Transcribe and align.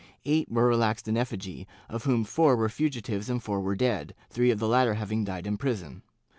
Eight 0.25 0.51
were 0.51 0.65
relaxed 0.65 1.07
in 1.07 1.15
effigy, 1.15 1.67
of 1.87 2.05
whom 2.05 2.23
four 2.23 2.55
were 2.55 2.69
fugitives 2.69 3.29
and 3.29 3.43
four 3.43 3.61
were 3.61 3.75
dead— 3.75 4.15
three 4.31 4.49
of 4.49 4.57
the 4.57 4.67
latter 4.67 4.95
having 4.95 5.23
died 5.23 5.45
in 5.45 5.57
prison. 5.59 6.01